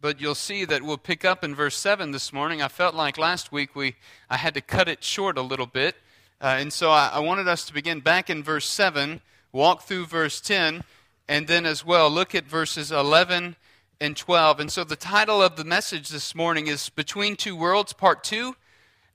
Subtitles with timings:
[0.00, 2.62] but you'll see that we'll pick up in verse 7 this morning.
[2.62, 3.96] I felt like last week we
[4.28, 5.96] I had to cut it short a little bit.
[6.40, 9.20] Uh, and so I, I wanted us to begin back in verse 7,
[9.52, 10.84] walk through verse 10,
[11.28, 13.56] and then as well look at verses 11
[14.00, 14.60] and 12.
[14.60, 18.56] And so the title of the message this morning is Between Two Worlds, Part 2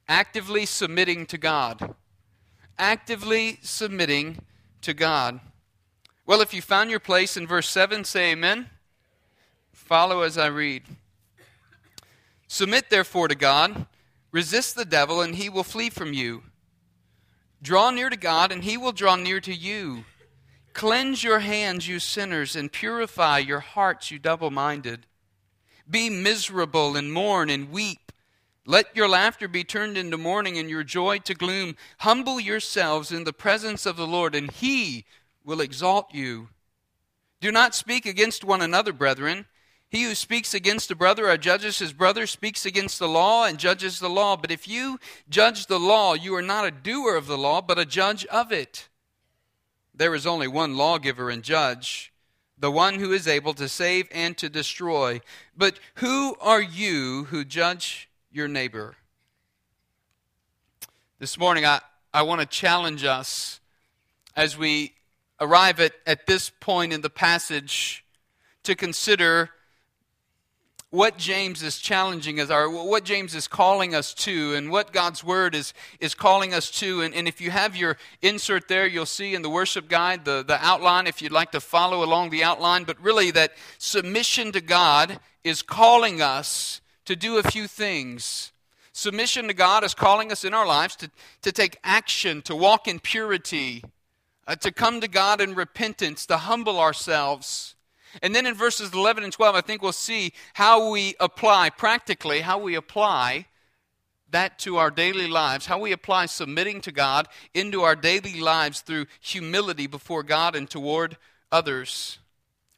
[0.07, 1.95] Actively Submitting to God.
[2.77, 4.39] Actively submitting
[4.81, 5.39] to God.
[6.27, 8.69] Well, if you found your place in verse 7, say amen.
[9.85, 10.81] Follow as I read.
[12.47, 13.85] Submit therefore to God,
[14.31, 16.41] resist the devil, and he will flee from you.
[17.61, 20.05] Draw near to God, and he will draw near to you.
[20.73, 25.05] Cleanse your hands, you sinners, and purify your hearts, you double minded.
[25.87, 28.11] Be miserable and mourn and weep.
[28.65, 31.75] Let your laughter be turned into mourning and your joy to gloom.
[31.99, 35.05] Humble yourselves in the presence of the Lord, and he
[35.43, 36.47] will exalt you.
[37.39, 39.45] Do not speak against one another, brethren.
[39.89, 43.57] He who speaks against a brother or judges his brother speaks against the law and
[43.57, 44.35] judges the law.
[44.35, 47.79] But if you judge the law, you are not a doer of the law, but
[47.79, 48.89] a judge of it.
[49.93, 52.11] There is only one lawgiver and judge,
[52.57, 55.21] the one who is able to save and to destroy.
[55.55, 58.95] But who are you who judge your neighbor?
[61.19, 61.79] This morning, I,
[62.13, 63.61] I want to challenge us
[64.35, 64.93] as we
[65.39, 68.03] arrive at, at this point in the passage
[68.63, 69.51] to consider
[70.95, 75.23] what James is challenging us, or what James is calling us to, and what God's
[75.23, 77.01] Word is, is calling us to.
[77.01, 80.43] And, and if you have your insert there, you'll see in the worship guide the,
[80.43, 82.85] the outline if you'd like to follow along the outline.
[82.85, 88.51] But really, that submission to God is calling us to do a few things.
[88.93, 92.87] Submission to God is calling us in our lives to, to take action, to walk
[92.87, 93.83] in purity,
[94.47, 97.75] uh, to come to God in repentance, to humble ourselves
[98.21, 102.41] and then in verses 11 and 12, I think we'll see how we apply, practically,
[102.41, 103.47] how we apply
[104.31, 108.81] that to our daily lives, how we apply submitting to God into our daily lives
[108.81, 111.17] through humility before God and toward
[111.51, 112.19] others.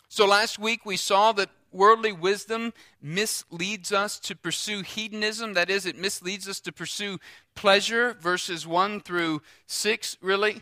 [0.09, 5.53] So last week we saw that worldly wisdom misleads us to pursue hedonism.
[5.53, 7.19] That is, it misleads us to pursue
[7.55, 10.61] pleasure, verses 1 through 6, really.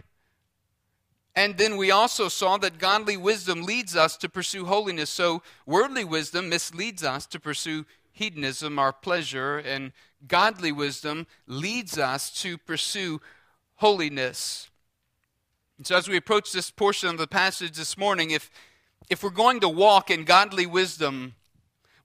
[1.36, 5.10] And then we also saw that godly wisdom leads us to pursue holiness.
[5.10, 9.92] So worldly wisdom misleads us to pursue hedonism, our pleasure, and
[10.26, 13.20] godly wisdom leads us to pursue
[13.76, 14.70] holiness.
[15.78, 18.50] And so as we approach this portion of the passage this morning, if
[19.10, 21.36] if we're going to walk in godly wisdom,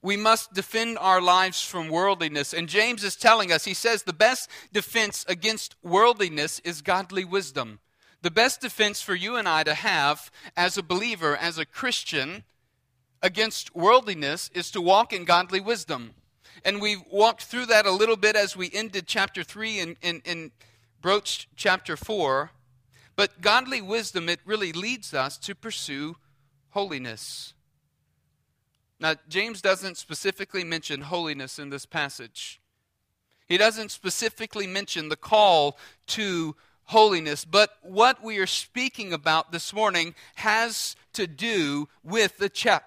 [0.03, 2.53] we must defend our lives from worldliness.
[2.53, 7.79] And James is telling us, he says, the best defense against worldliness is godly wisdom.
[8.23, 12.45] The best defense for you and I to have as a believer, as a Christian,
[13.23, 16.15] against worldliness is to walk in godly wisdom.
[16.65, 20.23] And we walked through that a little bit as we ended chapter 3 and, and,
[20.27, 20.51] and
[21.01, 22.51] broached chapter 4.
[23.17, 26.17] But godly wisdom, it really leads us to pursue
[26.71, 27.55] holiness.
[28.99, 32.61] Now, James doesn't specifically mention holiness in this passage.
[33.47, 36.55] He doesn't specifically mention the call to
[36.91, 37.45] holiness.
[37.45, 42.83] But what we are speaking about this morning has to do with the, cha-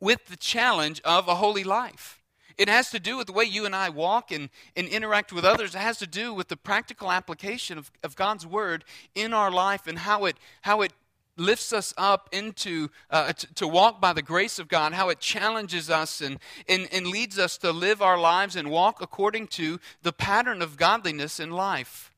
[0.00, 2.22] with the challenge of a holy life.
[2.56, 5.44] It has to do with the way you and I walk and, and interact with
[5.44, 5.74] others.
[5.74, 9.86] It has to do with the practical application of, of God's word in our life
[9.86, 10.94] and how it, how it
[11.36, 15.20] lifts us up into uh, to, to, walk by the grace of God, how it
[15.20, 19.78] challenges us and, and, and leads us to live our lives and walk according to
[20.02, 22.10] the pattern of godliness in life.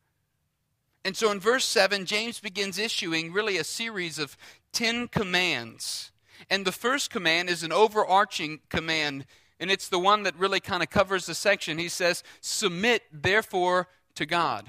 [1.08, 4.36] And so in verse 7, James begins issuing really a series of
[4.74, 6.12] 10 commands.
[6.50, 9.24] And the first command is an overarching command,
[9.58, 11.78] and it's the one that really kind of covers the section.
[11.78, 14.66] He says, Submit therefore to God.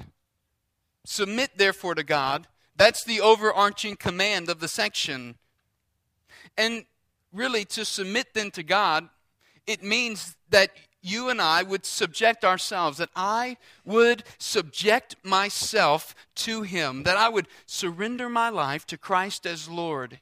[1.04, 2.48] Submit therefore to God.
[2.74, 5.36] That's the overarching command of the section.
[6.58, 6.86] And
[7.34, 9.10] really, to submit then to God,
[9.68, 16.63] it means that you and I would subject ourselves, that I would subject myself to
[16.63, 20.19] Him, that I would surrender my life to Christ as Lord.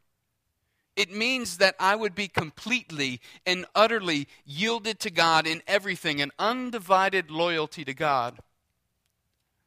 [0.95, 6.31] It means that I would be completely and utterly yielded to God in everything, an
[6.39, 8.39] undivided loyalty to God.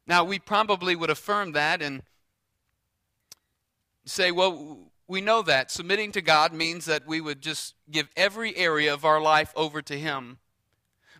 [0.05, 2.03] Now, we probably would affirm that and
[4.03, 5.71] say, well, we know that.
[5.71, 9.81] Submitting to God means that we would just give every area of our life over
[9.83, 10.37] to Him.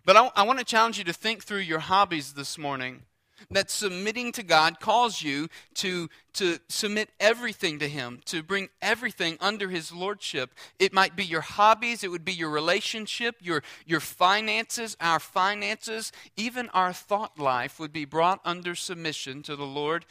[0.04, 3.02] But I, I want to challenge you to think through your hobbies this morning.
[3.50, 9.36] that submitting to God calls you to, to submit everything to Him, to bring everything
[9.40, 10.54] under His Lordship.
[10.78, 16.12] It might be your hobbies, it would be your relationship, your, your finances, our finances,
[16.36, 20.06] even our thought life would be brought under submission to the Lord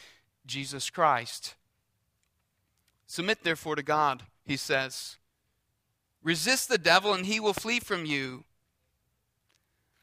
[0.46, 1.56] Jesus Christ.
[3.08, 5.18] Submit therefore to God, He says.
[6.24, 8.44] Resist the devil, and he will flee from you.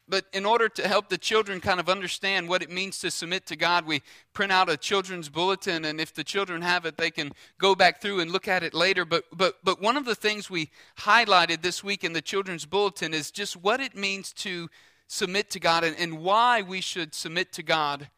[0.09, 3.45] But in order to help the children kind of understand what it means to submit
[3.47, 4.01] to God, we
[4.33, 8.01] print out a children's bulletin, and if the children have it, they can go back
[8.01, 9.05] through and look at it later.
[9.05, 13.13] But, but, but one of the things we highlighted this week in the children's bulletin
[13.13, 14.69] is just what it means to
[15.07, 18.09] submit to God and, and why we should submit to God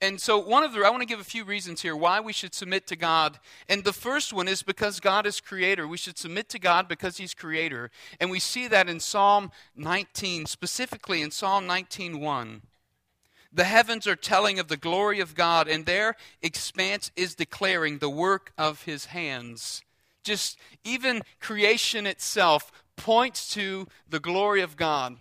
[0.00, 2.32] and so, one of the, I want to give a few reasons here why we
[2.32, 3.40] should submit to God.
[3.68, 5.88] And the first one is because God is creator.
[5.88, 7.90] We should submit to God because He's creator.
[8.20, 12.62] And we see that in Psalm 19, specifically in Psalm 19:1.
[13.52, 18.10] The heavens are telling of the glory of God, and their expanse is declaring the
[18.10, 19.82] work of His hands.
[20.22, 25.16] Just even creation itself points to the glory of God.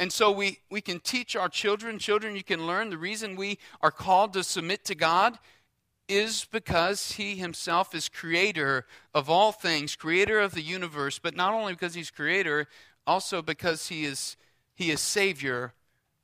[0.00, 3.58] And so we, we can teach our children, children, you can learn the reason we
[3.82, 5.38] are called to submit to God
[6.08, 11.52] is because He Himself is creator of all things, creator of the universe, but not
[11.52, 12.66] only because He's creator,
[13.06, 14.38] also because He is,
[14.74, 15.74] he is Savior.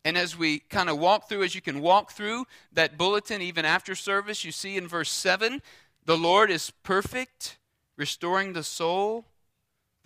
[0.07, 3.67] And as we kind of walk through, as you can walk through that bulletin even
[3.67, 5.61] after service, you see in verse 7
[6.07, 7.59] the Lord is perfect,
[7.99, 9.27] restoring the soul.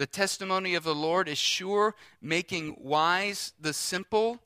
[0.00, 4.40] The testimony of the Lord is sure, making wise the simple.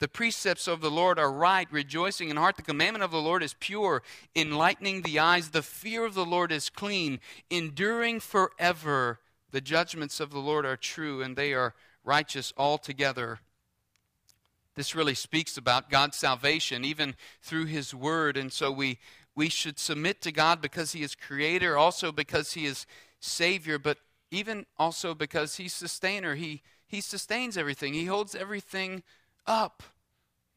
[0.00, 2.56] The precepts of the Lord are right, rejoicing in heart.
[2.56, 4.02] The commandment of the Lord is pure,
[4.34, 5.50] enlightening the eyes.
[5.50, 7.20] The fear of the Lord is clean,
[7.50, 9.20] enduring forever.
[9.52, 13.38] The judgments of the Lord are true, and they are righteous altogether.
[14.74, 18.36] This really speaks about God's salvation, even through His Word.
[18.36, 18.98] And so we,
[19.36, 22.86] we should submit to God because He is Creator, also because He is
[23.20, 23.98] Savior, but
[24.30, 26.34] even also because he's sustainer.
[26.34, 29.02] He, he sustains everything, he holds everything
[29.46, 29.82] up.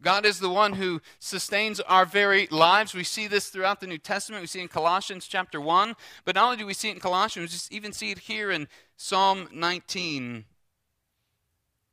[0.02, 2.94] God is the one who sustains our very lives.
[2.94, 4.42] We see this throughout the New Testament.
[4.42, 5.96] We see in Colossians chapter 1.
[6.26, 8.52] But not only do we see it in Colossians, we just even see it here
[8.52, 8.68] in
[8.98, 10.44] Psalm 19.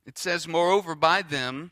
[0.05, 1.71] It says, Moreover, by them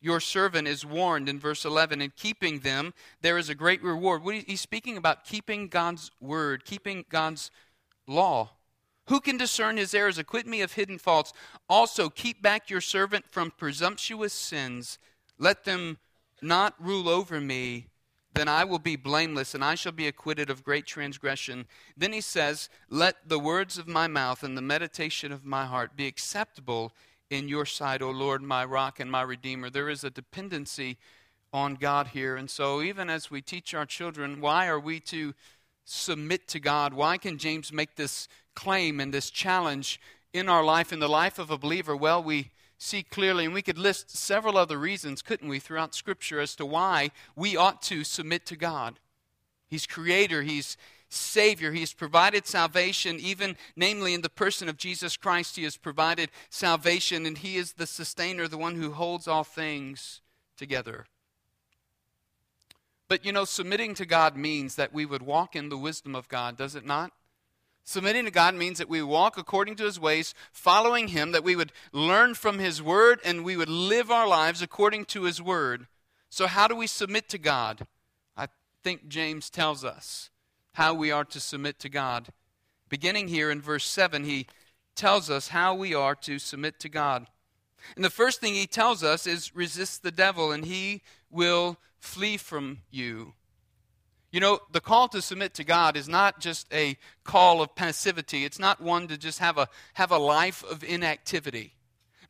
[0.00, 2.00] your servant is warned in verse 11.
[2.00, 4.22] In keeping them, there is a great reward.
[4.46, 7.50] He's speaking about keeping God's word, keeping God's
[8.06, 8.50] law.
[9.08, 10.18] Who can discern his errors?
[10.18, 11.32] Acquit me of hidden faults.
[11.68, 14.98] Also, keep back your servant from presumptuous sins.
[15.38, 15.98] Let them
[16.42, 17.86] not rule over me.
[18.34, 21.66] Then I will be blameless, and I shall be acquitted of great transgression.
[21.96, 25.96] Then he says, Let the words of my mouth and the meditation of my heart
[25.96, 26.92] be acceptable
[27.30, 29.70] in your sight, O Lord, my rock and my redeemer.
[29.70, 30.98] There is a dependency
[31.52, 32.36] on God here.
[32.36, 35.32] And so, even as we teach our children, why are we to
[35.86, 36.92] submit to God?
[36.92, 40.00] Why can James make this claim and this challenge
[40.32, 41.96] in our life, in the life of a believer?
[41.96, 46.40] Well, we see clearly, and we could list several other reasons, couldn't we, throughout Scripture
[46.40, 48.98] as to why we ought to submit to God.
[49.68, 50.76] He's creator, He's
[51.08, 51.72] Savior.
[51.72, 55.56] He has provided salvation, even namely in the person of Jesus Christ.
[55.56, 60.20] He has provided salvation, and He is the sustainer, the one who holds all things
[60.56, 61.06] together.
[63.08, 66.28] But you know, submitting to God means that we would walk in the wisdom of
[66.28, 67.12] God, does it not?
[67.88, 71.54] Submitting to God means that we walk according to His ways, following Him, that we
[71.54, 75.86] would learn from His Word, and we would live our lives according to His Word.
[76.28, 77.86] So, how do we submit to God?
[78.36, 78.48] I
[78.82, 80.30] think James tells us
[80.72, 82.26] how we are to submit to God.
[82.88, 84.48] Beginning here in verse 7, he
[84.96, 87.28] tells us how we are to submit to God.
[87.94, 92.36] And the first thing he tells us is resist the devil, and he will flee
[92.36, 93.34] from you.
[94.36, 98.44] You know, the call to submit to God is not just a call of passivity.
[98.44, 101.72] It's not one to just have a, have a life of inactivity.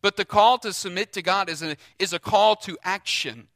[0.03, 3.49] But the call to submit to God is a, is a call to action.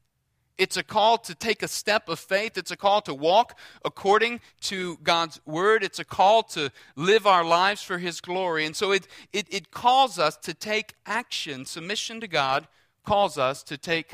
[0.59, 2.59] It's a call to take a step of faith.
[2.59, 5.85] It's a call to walk according to God's word.
[5.85, 8.67] It's a call to live our lives for His glory.
[8.67, 11.67] And so it, it, it calls us to take action.
[11.67, 12.67] Submission to God
[13.07, 14.11] calls us to take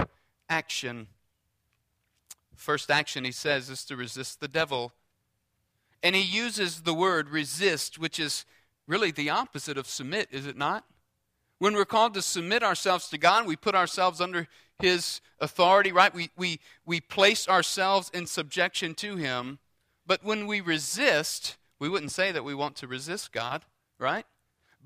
[0.50, 1.07] action.
[2.57, 4.93] First action, he says, is to resist the devil.
[6.03, 8.45] And he uses the word resist, which is
[8.87, 10.85] really the opposite of submit, is it not?
[11.59, 14.47] When we're called to submit ourselves to God, we put ourselves under
[14.79, 16.15] his authority, right?
[16.15, 19.59] We, we, we place ourselves in subjection to him.
[20.07, 23.65] But when we resist, we wouldn't say that we want to resist God,
[23.99, 24.27] right?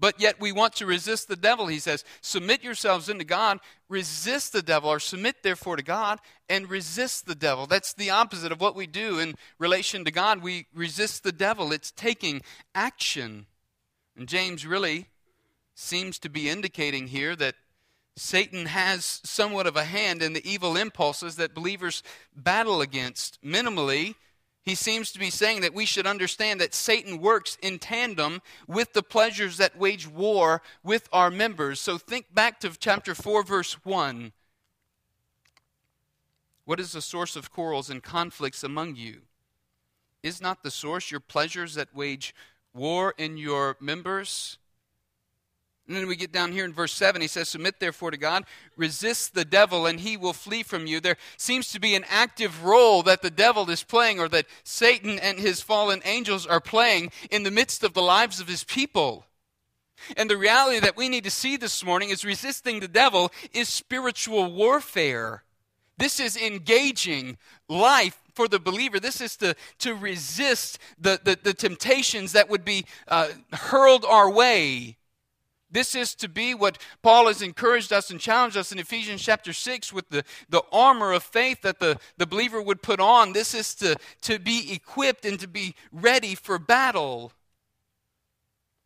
[0.00, 1.66] But yet we want to resist the devil.
[1.66, 6.70] He says, Submit yourselves unto God, resist the devil, or submit therefore to God and
[6.70, 7.66] resist the devil.
[7.66, 10.42] That's the opposite of what we do in relation to God.
[10.42, 12.40] We resist the devil, it's taking
[12.74, 13.46] action.
[14.16, 15.08] And James really
[15.74, 17.54] seems to be indicating here that
[18.16, 22.02] Satan has somewhat of a hand in the evil impulses that believers
[22.34, 23.42] battle against.
[23.42, 24.14] Minimally,
[24.70, 28.92] he seems to be saying that we should understand that Satan works in tandem with
[28.92, 31.80] the pleasures that wage war with our members.
[31.80, 34.30] So think back to chapter 4, verse 1.
[36.66, 39.22] What is the source of quarrels and conflicts among you?
[40.22, 42.32] Is not the source your pleasures that wage
[42.72, 44.56] war in your members?
[45.90, 48.44] And then we get down here in verse 7, he says, Submit therefore to God,
[48.76, 51.00] resist the devil, and he will flee from you.
[51.00, 55.18] There seems to be an active role that the devil is playing, or that Satan
[55.18, 59.26] and his fallen angels are playing in the midst of the lives of his people.
[60.16, 63.68] And the reality that we need to see this morning is resisting the devil is
[63.68, 65.42] spiritual warfare.
[65.98, 67.36] This is engaging
[67.68, 69.00] life for the believer.
[69.00, 74.30] This is to, to resist the, the, the temptations that would be uh, hurled our
[74.30, 74.98] way
[75.70, 79.52] this is to be what Paul has encouraged us and challenged us in Ephesians chapter
[79.52, 83.32] 6 with the, the armor of faith that the, the believer would put on.
[83.32, 87.32] This is to, to be equipped and to be ready for battle.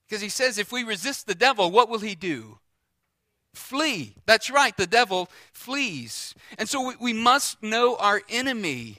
[0.06, 2.58] Because he says, if we resist the devil, what will he do?
[3.54, 4.16] Flee.
[4.26, 6.34] That's right, the devil flees.
[6.58, 8.98] And so we, we must know our enemy.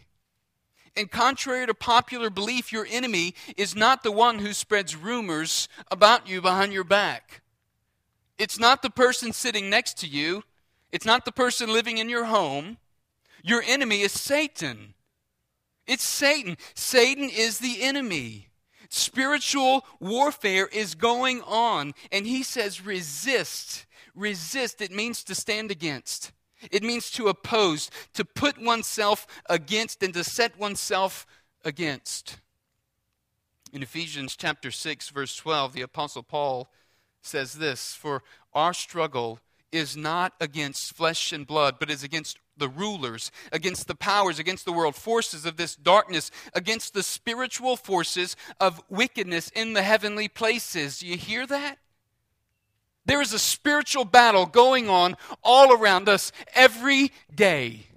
[0.98, 6.28] And contrary to popular belief, your enemy is not the one who spreads rumors about
[6.28, 7.42] you behind your back.
[8.38, 10.44] It's not the person sitting next to you,
[10.92, 12.78] it's not the person living in your home.
[13.44, 14.96] Your enemy is Satan.
[15.86, 16.58] It's Satan.
[16.74, 18.48] Satan is the enemy.
[18.90, 23.86] Spiritual warfare is going on, and he says resist.
[24.16, 24.82] Resist.
[24.82, 26.32] It means to stand against.
[26.72, 31.28] It means to oppose, to put oneself against, and to set oneself
[31.64, 32.38] against.
[33.74, 36.72] In Ephesians chapter 6, verse 12, the Apostle Paul
[37.26, 39.40] says this For our struggle
[39.72, 44.66] is not against flesh and blood, but is against the rulers, against the powers, against
[44.66, 50.28] the world forces of this darkness, against the spiritual forces of wickedness in the heavenly
[50.28, 51.00] places.
[51.00, 51.78] Do you hear that?
[53.06, 57.88] There is a spiritual battle going on all around us every day.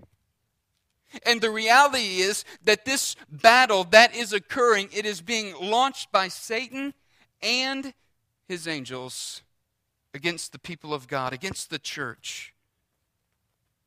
[1.24, 6.28] And the reality is that this battle that is occurring, it is being launched by
[6.28, 6.92] Satan
[7.40, 7.94] and
[8.48, 9.42] his angels
[10.14, 12.54] against the people of God, against the church.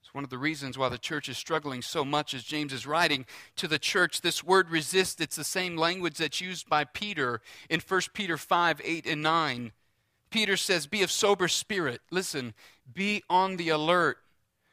[0.02, 2.86] It's one of the reasons why the church is struggling so much as James is
[2.86, 3.26] writing
[3.56, 4.22] to the church.
[4.22, 8.82] This word resist, it's the same language that's used by Peter in 1 Peter 5
[8.84, 9.72] 8 and 9.
[10.30, 12.02] Peter says, Be of sober spirit.
[12.12, 12.54] Listen,
[12.94, 14.18] be on the alert.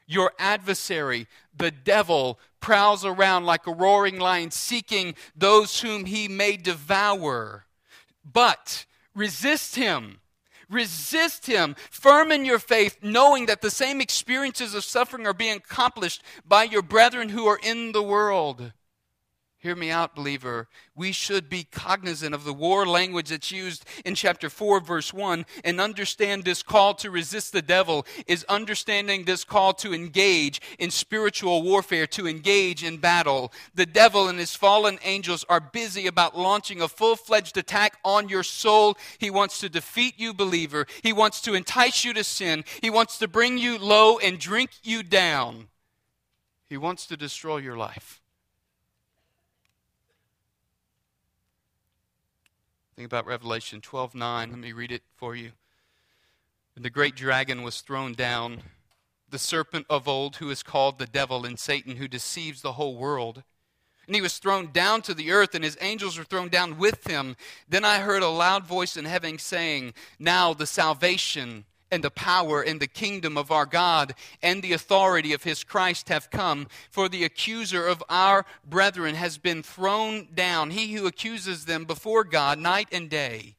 [0.06, 6.56] Your adversary, the devil, prowls around like a roaring lion, seeking those whom he may
[6.56, 7.66] devour.
[8.24, 8.86] But
[9.18, 10.20] Resist him.
[10.70, 11.74] Resist him.
[11.90, 16.62] Firm in your faith, knowing that the same experiences of suffering are being accomplished by
[16.62, 18.72] your brethren who are in the world.
[19.60, 20.68] Hear me out, believer.
[20.94, 25.44] We should be cognizant of the war language that's used in chapter 4, verse 1,
[25.64, 30.92] and understand this call to resist the devil is understanding this call to engage in
[30.92, 33.52] spiritual warfare, to engage in battle.
[33.74, 38.28] The devil and his fallen angels are busy about launching a full fledged attack on
[38.28, 38.96] your soul.
[39.18, 40.86] He wants to defeat you, believer.
[41.02, 42.64] He wants to entice you to sin.
[42.80, 45.66] He wants to bring you low and drink you down.
[46.68, 48.20] He wants to destroy your life.
[52.98, 54.50] Think about Revelation 12 9.
[54.50, 55.52] Let me read it for you.
[56.74, 58.60] And the great dragon was thrown down,
[59.30, 62.96] the serpent of old, who is called the devil and Satan, who deceives the whole
[62.96, 63.44] world.
[64.08, 67.06] And he was thrown down to the earth, and his angels were thrown down with
[67.06, 67.36] him.
[67.68, 72.62] Then I heard a loud voice in heaven saying, Now the salvation and the power
[72.62, 76.66] and the kingdom of our God and the authority of his Christ have come.
[76.90, 82.24] For the accuser of our brethren has been thrown down, he who accuses them before
[82.24, 83.56] God night and day.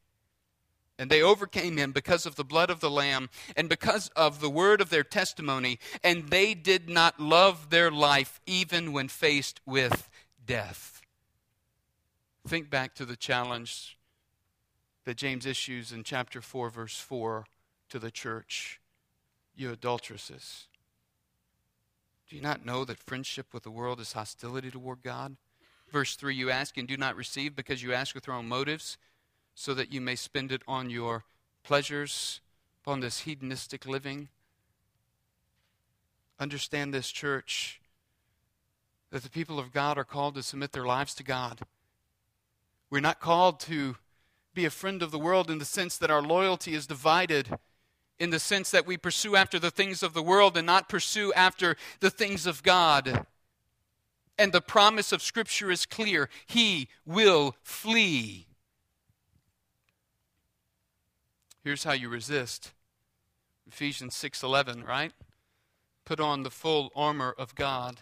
[0.97, 4.49] And they overcame him because of the blood of the Lamb and because of the
[4.49, 5.79] word of their testimony.
[6.03, 10.09] And they did not love their life even when faced with
[10.45, 11.01] death.
[12.45, 13.97] Think back to the challenge
[15.05, 17.45] that James issues in chapter 4, verse 4
[17.89, 18.79] to the church,
[19.55, 20.67] you adulteresses.
[22.29, 25.35] Do you not know that friendship with the world is hostility toward God?
[25.91, 28.97] Verse 3 You ask and do not receive because you ask with wrong motives,
[29.55, 31.23] so that you may spend it on your
[31.63, 32.41] pleasures,
[32.81, 34.29] upon this hedonistic living.
[36.39, 37.81] Understand this, church,
[39.11, 41.61] that the people of God are called to submit their lives to God.
[42.89, 43.97] We're not called to
[44.53, 47.59] be a friend of the world in the sense that our loyalty is divided,
[48.19, 51.31] in the sense that we pursue after the things of the world and not pursue
[51.33, 53.25] after the things of God.
[54.37, 58.47] And the promise of Scripture is clear He will flee.
[61.63, 62.73] Here's how you resist.
[63.67, 65.13] Ephesians 6:11, right?
[66.05, 68.01] Put on the full armor of God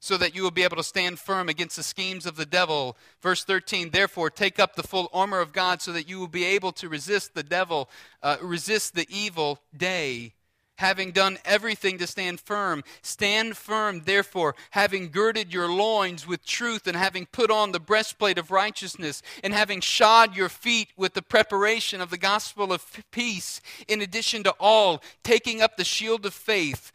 [0.00, 2.96] so that you will be able to stand firm against the schemes of the devil.
[3.20, 6.44] Verse 13, therefore, take up the full armor of God so that you will be
[6.44, 7.88] able to resist the devil,
[8.22, 10.34] uh, resist the evil day.
[10.76, 16.86] Having done everything to stand firm, stand firm, therefore, having girded your loins with truth,
[16.86, 21.22] and having put on the breastplate of righteousness, and having shod your feet with the
[21.22, 26.32] preparation of the gospel of peace, in addition to all, taking up the shield of
[26.32, 26.92] faith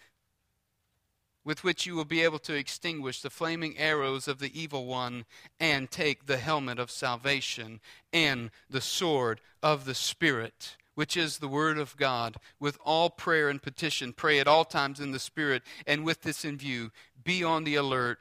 [1.43, 5.25] with which you will be able to extinguish the flaming arrows of the evil one
[5.59, 7.79] and take the helmet of salvation
[8.11, 12.37] and the sword of the Spirit, which is the Word of God.
[12.59, 16.45] With all prayer and petition, pray at all times in the Spirit, and with this
[16.45, 16.91] in view,
[17.23, 18.19] be on the alert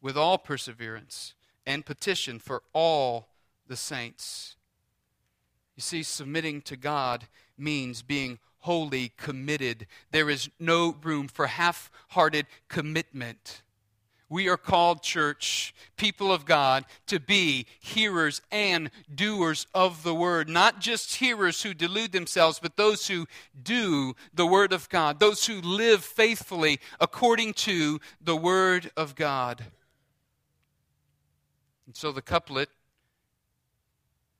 [0.00, 1.34] with all perseverance
[1.64, 3.28] and petition for all
[3.66, 4.56] the saints.
[5.74, 7.26] You see, submitting to God
[7.58, 9.86] means being wholly committed.
[10.10, 13.62] There is no room for half hearted commitment.
[14.28, 20.48] We are called, church, people of God, to be hearers and doers of the word.
[20.48, 23.28] Not just hearers who delude themselves, but those who
[23.62, 29.64] do the word of God, those who live faithfully according to the word of God.
[31.86, 32.68] And so the couplet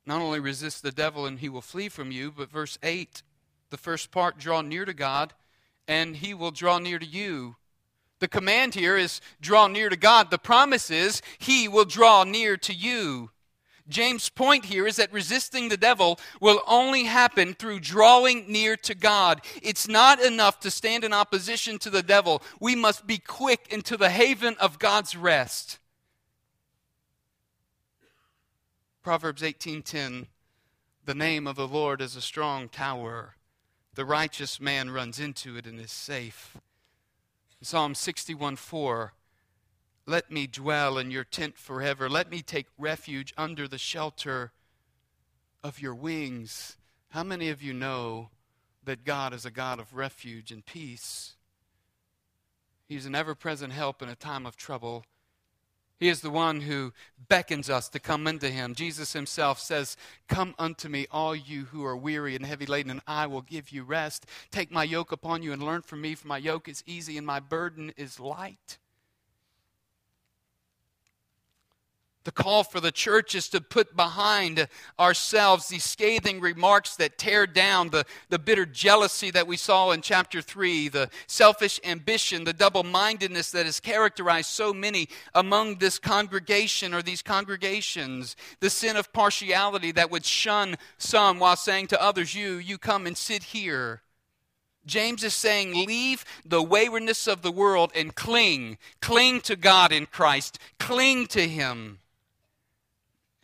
[0.04, 3.23] not only resists the devil and he will flee from you, but verse 8
[3.71, 5.35] the first part, draw near to God,
[5.89, 7.57] and He will draw near to you.
[8.19, 10.31] The command here is draw near to God.
[10.31, 13.31] The promise is He will draw near to you.
[13.89, 18.95] James' point here is that resisting the devil will only happen through drawing near to
[18.95, 19.43] God.
[19.63, 22.43] It's not enough to stand in opposition to the devil.
[22.59, 25.79] We must be quick into the haven of God's rest.
[29.02, 30.26] Proverbs 18:10
[31.05, 33.36] The name of the Lord is a strong tower.
[33.97, 36.59] The righteous man runs into it and is safe.
[37.63, 39.15] Psalm 61 4
[40.04, 42.06] Let me dwell in your tent forever.
[42.06, 44.52] Let me take refuge under the shelter
[45.65, 46.76] of your wings.
[47.09, 48.28] How many of you know
[48.85, 51.37] that God is a God of refuge and peace?
[52.87, 55.06] He's an ever present help in a time of trouble.
[55.99, 56.93] He is the one who
[57.28, 58.75] beckons us to come unto him.
[58.75, 59.97] Jesus himself says,
[60.28, 63.71] Come unto me, all you who are weary and heavy laden, and I will give
[63.71, 64.26] you rest.
[64.50, 67.26] Take my yoke upon you and learn from me, for my yoke is easy and
[67.26, 68.78] my burden is light.
[72.26, 74.67] The call for the church is to put behind
[74.99, 80.02] ourselves these scathing remarks that tear down the, the bitter jealousy that we saw in
[80.02, 86.00] chapter 3, the selfish ambition, the double mindedness that has characterized so many among this
[86.00, 92.02] congregation or these congregations, the sin of partiality that would shun some while saying to
[92.02, 94.02] others, You, you come and sit here.
[94.84, 98.78] James is saying, leave the waywardness of the world and cling.
[99.00, 100.58] Cling to God in Christ.
[100.80, 102.00] Cling to Him.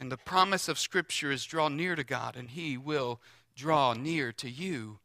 [0.03, 3.21] And the promise of Scripture is draw near to God, and He will
[3.55, 4.99] draw near to you.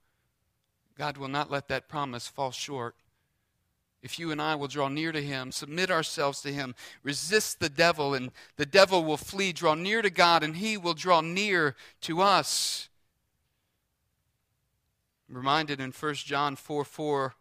[0.97, 2.95] God will not let that promise fall short.
[4.01, 7.69] If you and I will draw near to Him, submit ourselves to Him, resist the
[7.69, 9.53] devil, and the devil will flee.
[9.53, 12.89] Draw near to God, and He will draw near to us.
[15.29, 17.35] I'm reminded in 1 John 4 4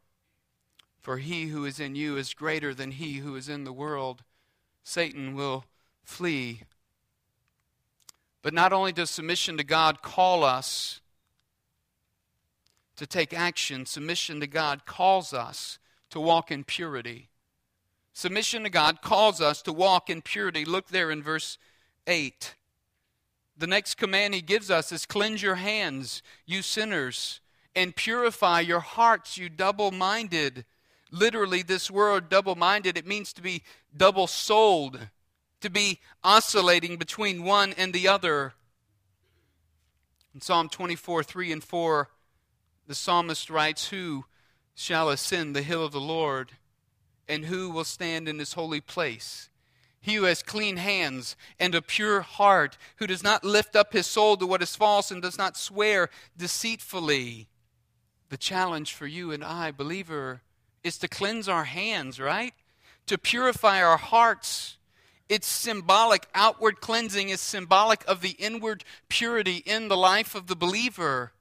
[1.01, 4.25] For he who is in you is greater than he who is in the world.
[4.83, 5.64] Satan will
[6.05, 6.61] flee
[8.47, 11.01] but not only does submission to God call us
[12.95, 15.81] to take action, submission to God calls us
[16.11, 17.29] to walk in purity.
[18.13, 20.65] Submission to God calls us to walk in purity.
[20.65, 21.59] Look there in verse
[22.07, 22.55] 8.
[23.59, 27.41] The next command he gives us is cleanse your hands, you sinners,
[27.75, 30.65] and purify your hearts, you double minded.
[31.11, 33.65] Literally, this word double minded, it means to be
[33.97, 35.09] double souled
[35.61, 38.55] to be oscillating between one and the other.
[40.35, 42.09] In Psalm 24, 3 and 4,
[42.87, 44.27] the psalmist writes, Who
[44.75, 46.53] shall ascend the hill of the Lord,
[47.29, 49.49] and who will stand in his holy place?
[50.01, 54.07] He who has clean hands and a pure heart, who does not lift up his
[54.07, 57.49] soul to what is false and does not swear deceitfully.
[58.29, 60.42] The challenge for you and I, believer,
[60.85, 62.55] is to cleanse our hands, right?
[63.07, 64.77] To purify our hearts.
[65.29, 66.27] It's symbolic.
[66.35, 71.33] Outward cleansing is symbolic of the inward purity in the life of the believer.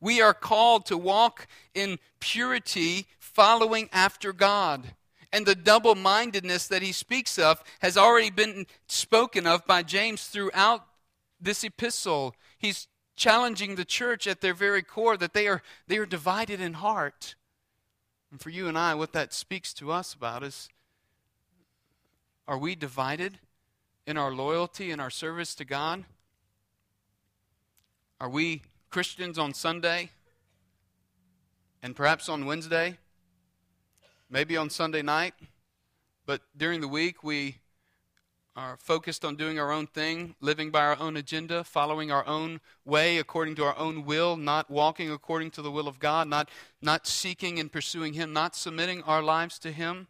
[0.00, 4.94] We are called to walk in purity, following after God.
[5.32, 10.24] And the double mindedness that he speaks of has already been spoken of by James
[10.24, 10.86] throughout
[11.40, 12.34] this epistle.
[12.56, 16.74] He's challenging the church at their very core that they are, they are divided in
[16.74, 17.34] heart.
[18.30, 20.68] And for you and I, what that speaks to us about is
[22.46, 23.38] are we divided
[24.06, 26.04] in our loyalty and our service to God?
[28.20, 30.10] Are we Christians on Sunday
[31.82, 32.98] and perhaps on Wednesday?
[34.30, 35.34] maybe on Sunday night,
[36.24, 37.58] but during the week we
[38.56, 42.60] are focused on doing our own thing, living by our own agenda, following our own
[42.84, 46.48] way according to our own will, not walking according to the will of God, not,
[46.80, 50.08] not seeking and pursuing Him, not submitting our lives to Him.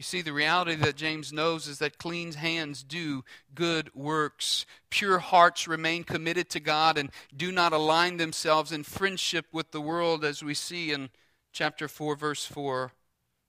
[0.00, 3.22] You see, the reality that James knows is that clean hands do
[3.54, 4.64] good works.
[4.88, 9.80] Pure hearts remain committed to God and do not align themselves in friendship with the
[9.82, 11.10] world, as we see in
[11.52, 12.92] chapter 4, verse 4,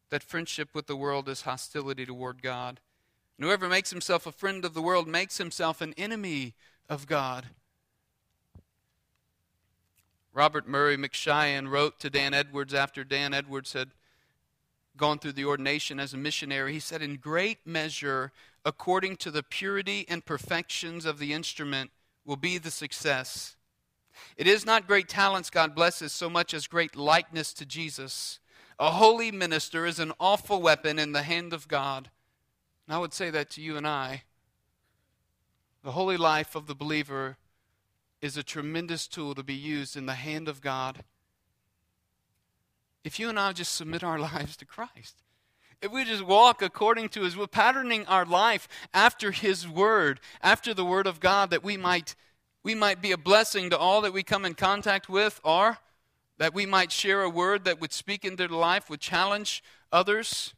[0.09, 2.81] that friendship with the world is hostility toward God.
[3.37, 6.55] And whoever makes himself a friend of the world makes himself an enemy
[6.89, 7.45] of God.
[10.33, 13.91] Robert Murray M'Cheyne wrote to Dan Edwards after Dan Edwards had
[14.97, 16.73] gone through the ordination as a missionary.
[16.73, 18.31] He said, In great measure,
[18.65, 21.91] according to the purity and perfections of the instrument,
[22.25, 23.55] will be the success.
[24.37, 28.39] It is not great talents God blesses so much as great likeness to Jesus.
[28.79, 32.09] A holy minister is an awful weapon in the hand of God.
[32.87, 34.23] And I would say that to you and I.
[35.83, 37.37] The holy life of the believer
[38.21, 41.03] is a tremendous tool to be used in the hand of God.
[43.03, 45.23] If you and I just submit our lives to Christ,
[45.81, 50.73] if we just walk according to His will, patterning our life after His Word, after
[50.73, 52.15] the Word of God, that we might
[52.63, 55.79] we might be a blessing to all that we come in contact with, or
[56.37, 60.53] that we might share a word that would speak into their life, would challenge others.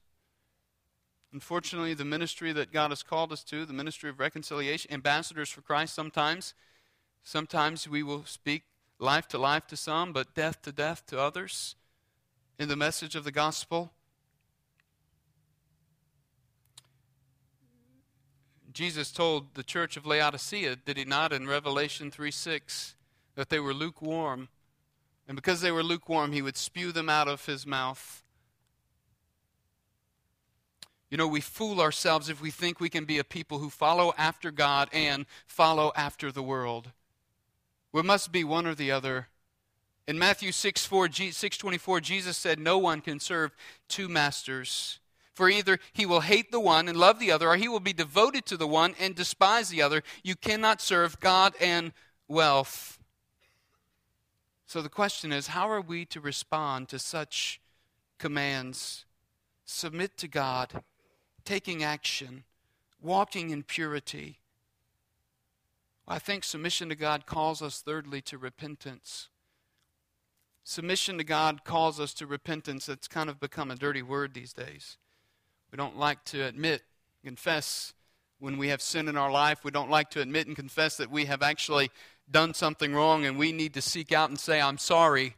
[1.31, 5.61] Unfortunately, the ministry that God has called us to, the ministry of reconciliation, ambassadors for
[5.61, 6.53] Christ, sometimes,
[7.23, 8.63] sometimes we will speak
[8.99, 11.75] life to life to some, but death to death to others
[12.63, 13.91] in the message of the gospel.
[18.71, 22.95] Jesus told the church of Laodicea, did he not, in Revelation 3 6,
[23.35, 24.47] that they were lukewarm.
[25.27, 28.23] And because they were lukewarm, he would spew them out of his mouth.
[31.11, 34.13] You know, we fool ourselves if we think we can be a people who follow
[34.17, 36.91] after God and follow after the world.
[37.91, 39.27] We must be one or the other.
[40.07, 43.55] In Matthew 6, 4, 6 24, Jesus said, No one can serve
[43.87, 44.99] two masters.
[45.33, 47.93] For either he will hate the one and love the other, or he will be
[47.93, 50.03] devoted to the one and despise the other.
[50.23, 51.91] You cannot serve God and
[52.27, 52.99] wealth.
[54.67, 57.61] So the question is how are we to respond to such
[58.19, 59.05] commands?
[59.65, 60.83] Submit to God,
[61.45, 62.43] taking action,
[63.01, 64.39] walking in purity.
[66.07, 69.29] I think submission to God calls us, thirdly, to repentance.
[70.63, 72.87] Submission to God calls us to repentance.
[72.87, 74.97] It's kind of become a dirty word these days.
[75.71, 76.83] We don't like to admit,
[77.23, 77.93] confess
[78.39, 79.63] when we have sin in our life.
[79.63, 81.91] We don't like to admit and confess that we have actually
[82.31, 85.35] done something wrong and we need to seek out and say, I'm sorry.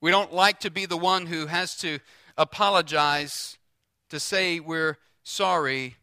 [0.00, 1.98] We don't like to be the one who has to
[2.36, 3.58] apologize,
[4.08, 5.96] to say we're sorry.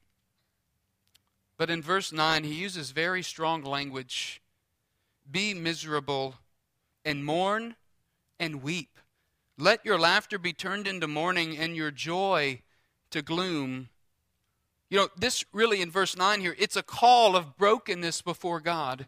[1.58, 4.42] But in verse 9, he uses very strong language
[5.30, 6.36] Be miserable
[7.06, 7.76] and mourn
[8.40, 8.98] and weep.
[9.58, 12.62] Let your laughter be turned into mourning and your joy
[13.12, 13.90] to gloom.
[14.90, 19.08] You know, this really in verse 9 here, it's a call of brokenness before God.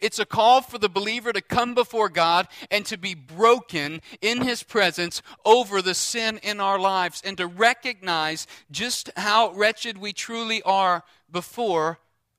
[0.00, 4.42] It's a call for the believer to come before God and to be broken in
[4.42, 10.12] His presence over the sin in our lives and to recognize just how wretched we
[10.12, 11.98] truly are before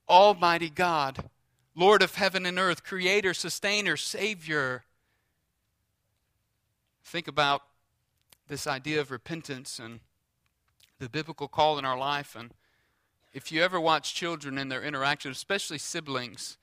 [0.09, 1.29] Almighty God,
[1.75, 4.83] Lord of heaven and earth, Creator, Sustainer, Savior.
[7.11, 7.63] Think about
[8.47, 9.99] this idea of repentance and
[10.97, 12.37] the biblical call in our life.
[12.37, 12.51] And
[13.33, 16.57] if you ever watch children in their interactions, especially siblings,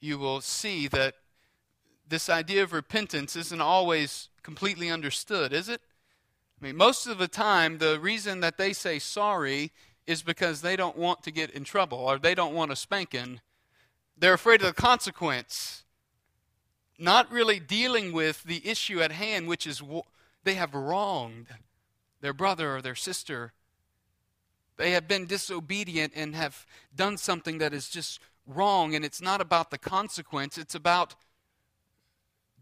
[0.00, 1.14] you will see that
[2.08, 5.80] this idea of repentance isn't always completely understood, is it?
[6.60, 9.70] I mean, most of the time, the reason that they say sorry
[10.04, 13.40] is because they don't want to get in trouble or they don't want a spanking.
[14.18, 15.84] They're afraid of the consequence.
[16.98, 19.82] Not really dealing with the issue at hand, which is
[20.44, 21.48] they have wronged
[22.20, 23.52] their brother or their sister.
[24.76, 29.40] They have been disobedient and have done something that is just wrong, and it's not
[29.40, 31.14] about the consequence, it's about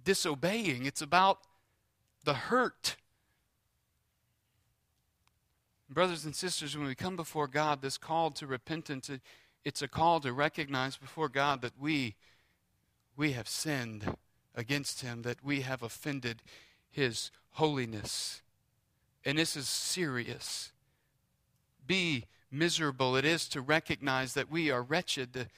[0.04, 1.38] disobeying, it's about
[2.24, 2.96] the hurt.
[5.90, 9.10] Brothers and sisters, when we come before God, this call to repentance,
[9.64, 12.16] it's a call to recognize before God that we,
[13.16, 14.16] we have sinned
[14.54, 16.42] against Him, that we have offended
[16.90, 18.42] His holiness.
[19.24, 20.72] And this is serious.
[21.86, 25.48] Be miserable it is to recognize that we are wretched, to,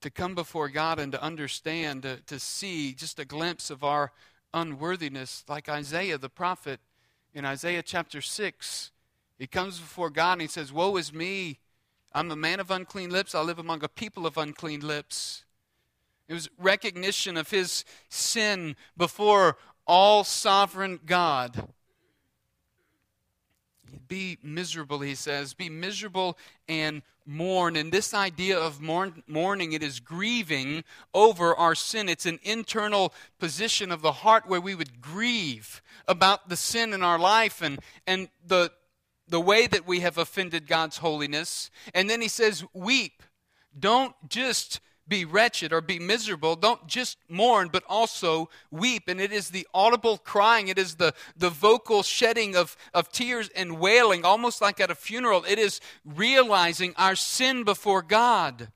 [0.00, 4.12] to come before God and to understand, to, to see just a glimpse of our
[4.54, 6.80] unworthiness, like Isaiah the prophet
[7.34, 8.90] in Isaiah chapter 6.
[9.38, 11.58] He comes before God and he says, Woe is me!
[12.12, 13.34] I'm a man of unclean lips.
[13.34, 15.44] I live among a people of unclean lips.
[16.28, 21.68] It was recognition of his sin before all sovereign God.
[24.08, 25.54] Be miserable, he says.
[25.54, 26.36] Be miserable
[26.68, 27.76] and mourn.
[27.76, 32.08] And this idea of mourn, mourning, it is grieving over our sin.
[32.08, 37.02] It's an internal position of the heart where we would grieve about the sin in
[37.02, 38.70] our life and, and the,
[39.28, 41.70] the way that we have offended God's holiness.
[41.94, 43.22] And then he says, weep.
[43.78, 46.56] Don't just be wretched or be miserable.
[46.56, 49.08] Don't just mourn, but also weep.
[49.08, 53.48] And it is the audible crying, it is the, the vocal shedding of, of tears
[53.54, 55.44] and wailing, almost like at a funeral.
[55.44, 58.68] It is realizing our sin before God.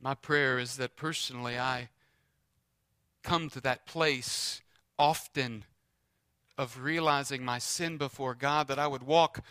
[0.00, 1.88] My prayer is that personally I
[3.22, 4.62] come to that place
[4.98, 5.64] often
[6.56, 9.44] of realizing my sin before God, that I would walk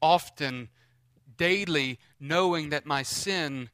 [0.00, 0.68] often
[1.36, 3.70] daily knowing that my sin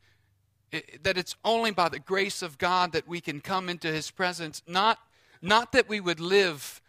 [1.02, 4.62] that it's only by the grace of God that we can come into his presence.
[4.66, 4.98] Not
[5.42, 6.80] not that we would live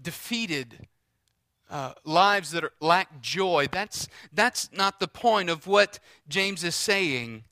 [0.00, 0.86] defeated
[1.70, 3.68] uh, lives that are, lack joy.
[3.70, 5.98] That's that's not the point of what
[6.28, 7.44] James is saying.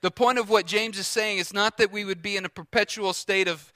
[0.00, 2.48] The point of what James is saying is not that we would be in a
[2.48, 3.72] perpetual state of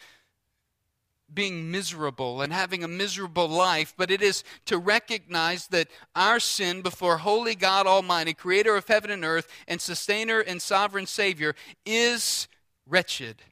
[1.32, 6.82] being miserable and having a miserable life, but it is to recognize that our sin
[6.82, 12.48] before holy God Almighty, creator of heaven and earth, and sustainer and sovereign Savior, is
[12.86, 13.42] wretched.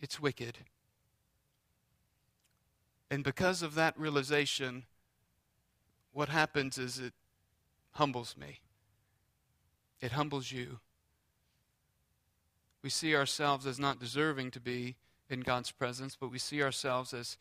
[0.00, 0.58] It's wicked.
[3.10, 4.84] And because of that realization,
[6.12, 7.12] what happens is it
[7.92, 8.60] humbles me.
[10.00, 10.80] It humbles you.
[12.82, 14.96] We see ourselves as not deserving to be
[15.30, 17.36] in God's presence, but we see ourselves as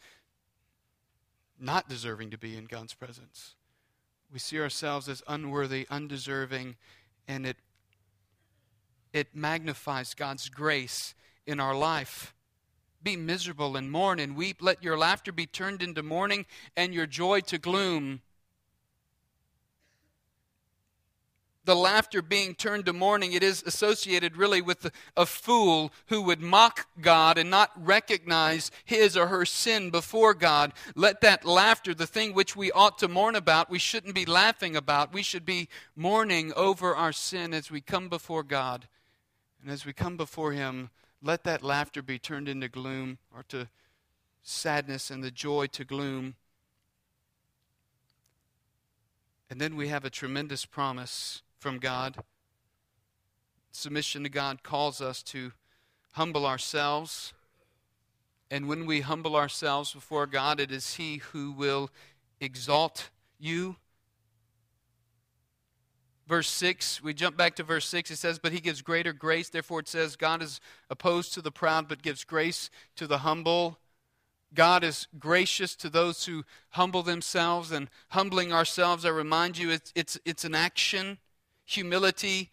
[1.60, 3.56] not deserving to be in God's presence.
[4.32, 6.76] We see ourselves as unworthy, undeserving,
[7.28, 7.58] and it,
[9.14, 11.14] it magnifies God's grace
[11.46, 12.34] in our life.
[13.04, 14.58] Be miserable and mourn and weep.
[14.62, 18.22] Let your laughter be turned into mourning and your joy to gloom.
[21.66, 26.42] The laughter being turned to mourning, it is associated really with a fool who would
[26.42, 30.74] mock God and not recognize his or her sin before God.
[30.96, 34.76] Let that laughter, the thing which we ought to mourn about, we shouldn't be laughing
[34.76, 35.14] about.
[35.14, 38.88] We should be mourning over our sin as we come before God.
[39.62, 40.90] And as we come before Him,
[41.22, 43.70] let that laughter be turned into gloom or to
[44.42, 46.36] sadness and the joy to gloom.
[49.50, 52.18] And then we have a tremendous promise from God.
[53.72, 55.54] Submission to God calls us to
[56.12, 57.32] humble ourselves.
[58.52, 61.90] And when we humble ourselves before God, it is He who will
[62.42, 63.78] exalt you.
[66.28, 68.12] Verse 6, we jump back to verse 6.
[68.12, 69.48] It says, But he gives greater grace.
[69.48, 73.80] Therefore, it says, God is opposed to the proud, but gives grace to the humble.
[74.54, 77.72] God is gracious to those who humble themselves.
[77.72, 81.20] And humbling ourselves, I remind you, it's, it's, it's an action.
[81.66, 82.52] Humility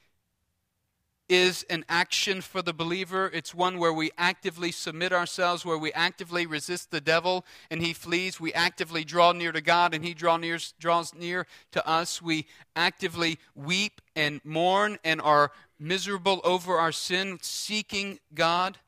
[1.30, 3.30] is an action for the believer.
[3.32, 7.92] It's one where we actively submit ourselves, where we actively resist the devil and he
[7.92, 8.40] flees.
[8.40, 12.20] We actively draw near to God and he draw near, draws near to us.
[12.20, 18.78] We actively weep and mourn and are miserable over our sin, seeking God.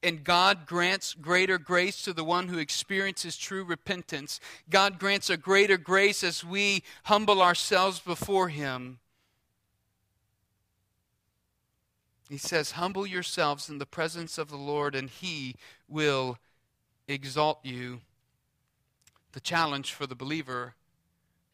[0.00, 4.38] And God grants greater grace to the one who experiences true repentance.
[4.70, 9.00] God grants a greater grace as we humble ourselves before Him.
[12.28, 15.54] He says, Humble yourselves in the presence of the Lord, and he
[15.88, 16.38] will
[17.06, 18.00] exalt you.
[19.32, 20.74] The challenge for the believer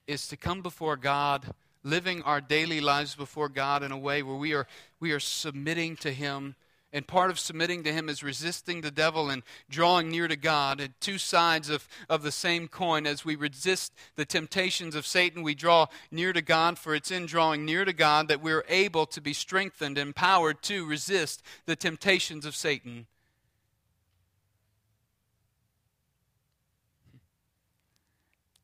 [0.07, 4.37] is to come before God, living our daily lives before God in a way where
[4.37, 4.67] we are,
[5.01, 6.57] we are submitting to Him.
[6.95, 10.81] And part of submitting to Him is resisting the devil and drawing near to God.
[10.81, 13.05] And two sides of, of the same coin.
[13.05, 17.27] As we resist the temptations of Satan, we draw near to God, for it's in
[17.27, 21.75] drawing near to God that we're able to be strengthened, and empowered to resist the
[21.75, 23.07] temptations of Satan.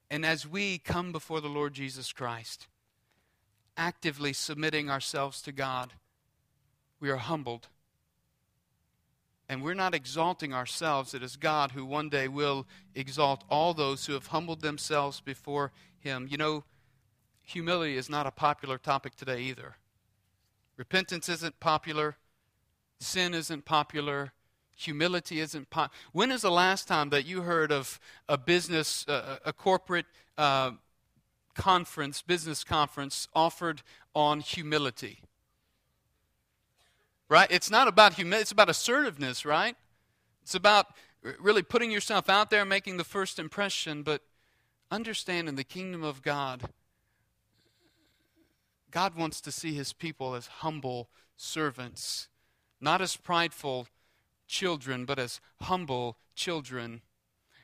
[0.08, 2.68] And as we come before the Lord Jesus Christ,
[3.76, 5.94] actively submitting ourselves to God,
[7.00, 7.66] we are humbled.
[9.50, 11.12] And we're not exalting ourselves.
[11.12, 15.72] It is God who one day will exalt all those who have humbled themselves before
[15.98, 16.28] Him.
[16.30, 16.62] You know,
[17.42, 19.74] humility is not a popular topic today either.
[20.76, 22.16] Repentance isn't popular,
[23.00, 24.30] sin isn't popular,
[24.76, 29.38] humility isn't po- when is the last time that you heard of a business uh,
[29.44, 30.06] a corporate
[30.38, 30.70] uh,
[31.54, 33.82] conference business conference offered
[34.14, 35.22] on humility
[37.30, 37.50] right?
[37.50, 39.74] It's not about humility it's about assertiveness right?
[40.42, 40.88] It's about
[41.38, 44.20] really putting yourself out there making the first impression but
[44.90, 46.64] understand in the kingdom of god.
[48.90, 52.28] God wants to see his people as humble servants
[52.80, 53.86] not as prideful
[54.46, 57.02] children, but as humble children.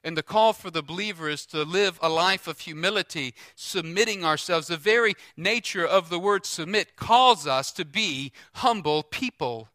[0.07, 4.69] And the call for the believer is to live a life of humility, submitting ourselves.
[4.69, 9.69] The very nature of the word submit calls us to be humble people.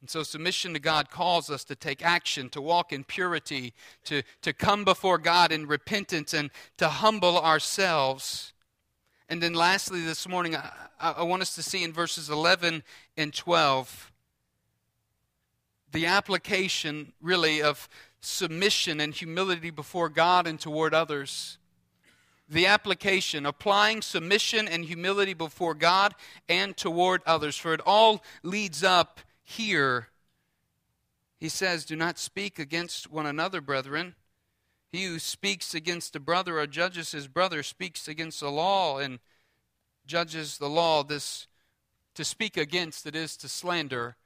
[0.00, 3.74] And so, submission to God calls us to take action, to walk in purity,
[4.04, 8.54] to, to come before God in repentance, and to humble ourselves.
[9.28, 12.84] And then, lastly, this morning, I, I want us to see in verses 11
[13.18, 14.11] and 12
[15.92, 17.88] the application, really, of
[18.20, 21.58] submission and humility before God and toward others.
[22.48, 26.14] The application, applying submission and humility before God
[26.48, 27.56] and toward others.
[27.56, 30.08] For it all leads up here.
[31.38, 34.14] He says, Do not speak against one another, brethren.
[34.90, 39.20] He who speaks against a brother or judges his brother speaks against the law and
[40.06, 41.02] judges the law.
[41.02, 41.46] This
[42.14, 44.16] to speak against, it is to slander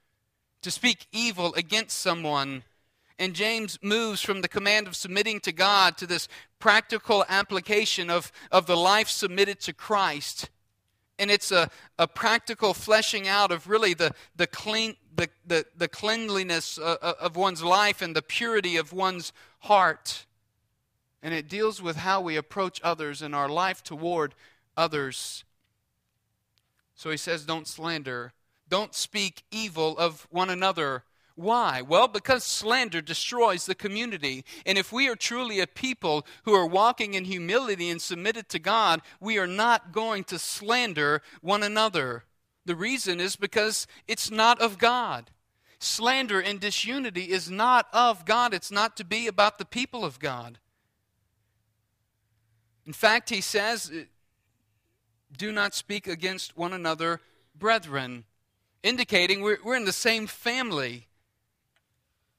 [0.61, 2.63] to speak evil against someone.
[3.19, 6.27] And James moves from the command of submitting to God to this
[6.59, 10.49] practical application of, of the life submitted to Christ.
[11.19, 15.87] And it's a, a practical fleshing out of really the, the, clean, the, the, the
[15.87, 20.27] cleanliness uh, uh, of one's life and the purity of one's heart.
[21.23, 24.35] And it deals with how we approach others and our life toward
[24.75, 25.43] others.
[26.93, 28.33] So he says, don't slander
[28.69, 31.03] don't speak evil of one another.
[31.35, 31.83] Why?
[31.83, 34.43] Well, because slander destroys the community.
[34.65, 38.59] And if we are truly a people who are walking in humility and submitted to
[38.59, 42.23] God, we are not going to slander one another.
[42.65, 45.29] The reason is because it's not of God.
[45.77, 50.17] Slander and disunity is not of God, it's not to be about the people of
[50.17, 50.57] God.
[52.87, 53.91] In fact, he says,
[55.37, 57.21] Do not speak against one another,
[57.53, 58.23] brethren
[58.87, 61.07] indicating we're, we're in the same family.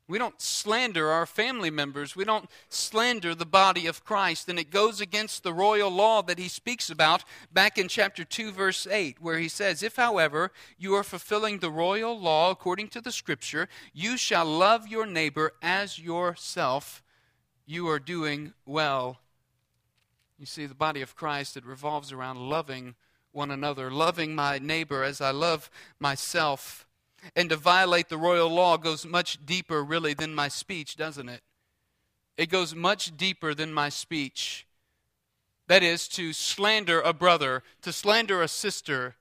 [0.09, 2.17] We don't slander our family members.
[2.17, 4.49] We don't slander the body of Christ.
[4.49, 8.51] And it goes against the royal law that he speaks about back in chapter 2,
[8.51, 13.03] verse 8, where he says, If, however, you are fulfilling the royal law according to
[13.03, 17.03] the scripture, you shall love your neighbor as yourself,
[17.67, 19.19] you are doing well.
[20.39, 22.95] You see, the body of Christ, it revolves around loving
[23.33, 26.87] one another, loving my neighbor as I love myself.
[27.35, 31.43] And to violate the royal law goes much deeper, really, than my speech, doesn't it?
[32.37, 34.67] It goes much deeper than my speech.
[35.67, 39.17] That is, to slander a brother, to slander a sister.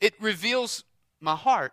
[0.00, 0.84] It reveals
[1.20, 1.72] my heart.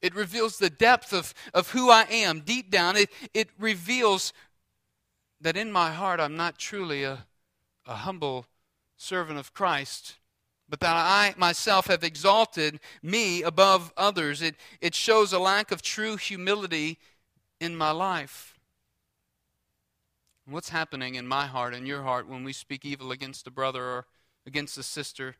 [0.00, 2.96] It reveals the depth of, of who I am deep down.
[2.96, 4.32] It, it reveals
[5.40, 7.26] that in my heart I'm not truly a,
[7.86, 8.46] a humble
[8.96, 10.14] servant of Christ
[10.72, 14.40] but that I myself have exalted me above others.
[14.40, 16.98] It, it shows a lack of true humility
[17.60, 18.58] in my life.
[20.46, 23.84] What's happening in my heart and your heart when we speak evil against a brother
[23.84, 24.06] or
[24.46, 25.36] against a sister?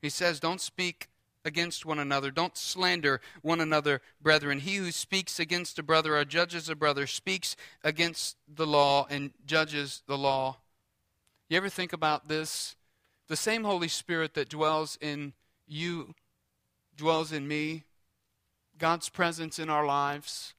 [0.00, 1.10] He says, Don't speak
[1.44, 2.30] against one another.
[2.30, 4.60] Don't slander one another, brethren.
[4.60, 7.54] He who speaks against a brother or judges a brother speaks
[7.84, 10.56] against the law and judges the law.
[11.50, 12.76] You ever think about this?
[13.32, 15.32] The same Holy Spirit that dwells in
[15.66, 16.14] you
[16.94, 17.84] dwells in me,
[18.76, 20.52] God's presence in our lives.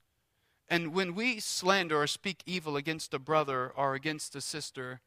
[0.67, 5.01] And when we slander or speak evil against a brother or against a sister,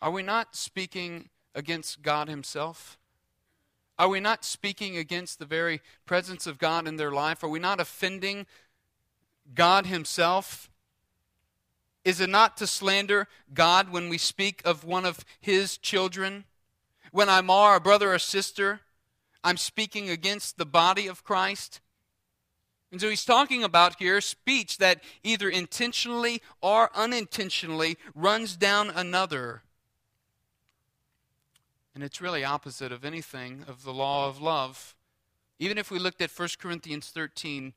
[0.00, 2.98] are we not speaking against God Himself?
[3.98, 7.44] Are we not speaking against the very presence of God in their life?
[7.44, 8.46] Are we not offending
[9.54, 10.70] God Himself?
[12.02, 16.44] Is it not to slander God when we speak of one of His children?
[17.12, 18.80] When I mar a brother or sister,
[19.44, 21.80] I'm speaking against the body of Christ.
[22.90, 29.62] And so he's talking about here speech that either intentionally or unintentionally runs down another.
[31.94, 34.94] And it's really opposite of anything of the law of love.
[35.58, 37.74] Even if we looked at 1 Corinthians 13,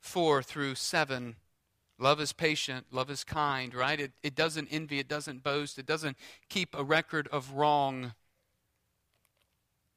[0.00, 1.36] 4 through 7,
[1.98, 4.00] love is patient, love is kind, right?
[4.00, 6.16] It, it doesn't envy, it doesn't boast, it doesn't
[6.48, 8.12] keep a record of wrong.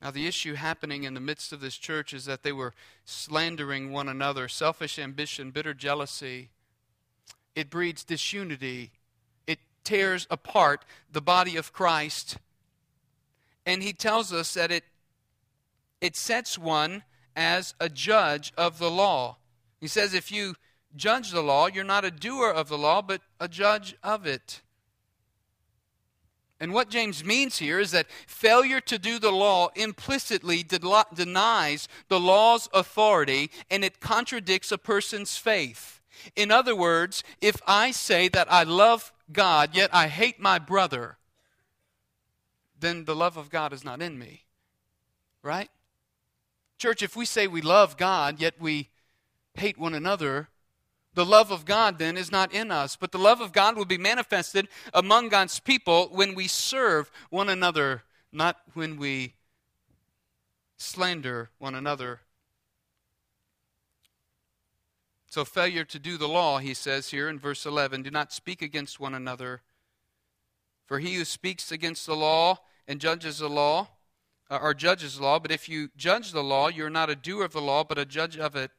[0.01, 2.73] Now, the issue happening in the midst of this church is that they were
[3.05, 6.49] slandering one another, selfish ambition, bitter jealousy.
[7.55, 8.91] It breeds disunity,
[9.45, 12.37] it tears apart the body of Christ.
[13.65, 14.85] And he tells us that it,
[15.99, 17.03] it sets one
[17.35, 19.37] as a judge of the law.
[19.79, 20.55] He says, if you
[20.95, 24.61] judge the law, you're not a doer of the law, but a judge of it.
[26.61, 32.19] And what James means here is that failure to do the law implicitly denies the
[32.19, 36.01] law's authority and it contradicts a person's faith.
[36.35, 41.17] In other words, if I say that I love God, yet I hate my brother,
[42.79, 44.43] then the love of God is not in me.
[45.41, 45.69] Right?
[46.77, 48.89] Church, if we say we love God, yet we
[49.55, 50.49] hate one another,
[51.13, 52.95] the love of God then is not in us.
[52.95, 57.49] But the love of God will be manifested among God's people when we serve one
[57.49, 59.33] another, not when we
[60.77, 62.21] slander one another.
[65.29, 68.61] So, failure to do the law, he says here in verse 11, do not speak
[68.61, 69.61] against one another.
[70.85, 73.87] For he who speaks against the law and judges the law,
[74.49, 77.45] uh, or judges the law, but if you judge the law, you're not a doer
[77.45, 78.71] of the law, but a judge of it.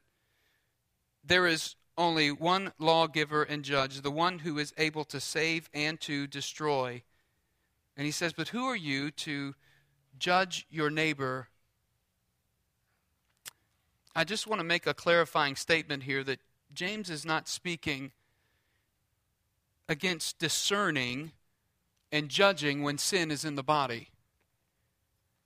[1.25, 6.01] There is only one lawgiver and judge, the one who is able to save and
[6.01, 7.03] to destroy.
[7.97, 9.55] And he says, But who are you to
[10.19, 11.49] judge your neighbor?
[14.15, 16.41] I just want to make a clarifying statement here that
[16.73, 18.13] James is not speaking
[19.89, 21.33] against discerning
[22.11, 24.12] and judging when sin is in the body.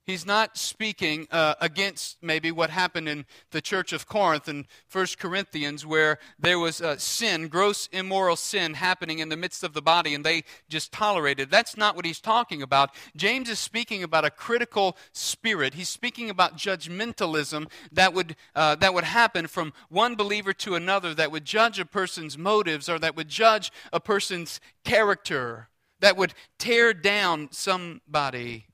[0.07, 5.05] He's not speaking uh, against maybe what happened in the church of Corinth in 1
[5.19, 9.81] Corinthians, where there was uh, sin, gross immoral sin happening in the midst of the
[9.81, 11.51] body, and they just tolerated.
[11.51, 12.91] That's not what he's talking about.
[13.17, 15.73] James is speaking about a critical spirit.
[15.73, 21.13] He's speaking about judgmentalism that would, uh, that would happen from one believer to another,
[21.15, 25.67] that would judge a person's motives or that would judge a person's character,
[25.99, 28.67] that would tear down somebody.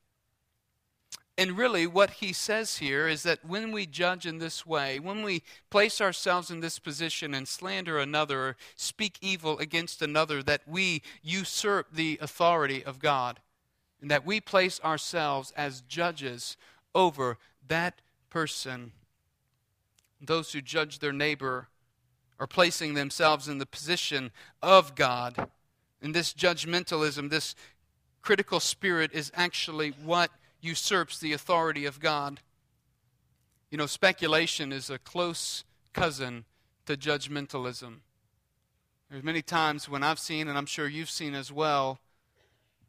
[1.36, 5.24] And really, what he says here is that when we judge in this way, when
[5.24, 10.62] we place ourselves in this position and slander another or speak evil against another, that
[10.64, 13.40] we usurp the authority of God
[14.00, 16.56] and that we place ourselves as judges
[16.94, 18.92] over that person.
[20.20, 21.68] Those who judge their neighbor
[22.38, 24.30] are placing themselves in the position
[24.62, 25.48] of God.
[26.00, 27.54] And this judgmentalism, this
[28.22, 30.30] critical spirit, is actually what
[30.64, 32.40] usurps the authority of God.
[33.70, 36.44] You know, speculation is a close cousin
[36.86, 37.96] to judgmentalism.
[39.10, 41.98] There's many times when I've seen, and I'm sure you've seen as well,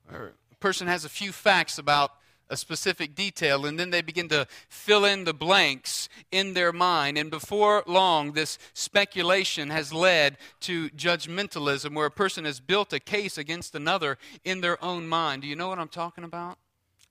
[0.07, 2.11] where a person has a few facts about
[2.49, 7.17] a specific detail, and then they begin to fill in the blanks in their mind.
[7.17, 12.99] And before long, this speculation has led to judgmentalism, where a person has built a
[12.99, 15.41] case against another in their own mind.
[15.41, 16.57] Do you know what I'm talking about?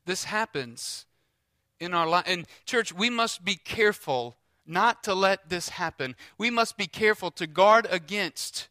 [0.05, 1.07] This happens
[1.81, 2.25] in our life.
[2.27, 4.37] And, church, we must be careful
[4.67, 6.17] not to let this happen.
[6.39, 8.69] We must be careful to guard against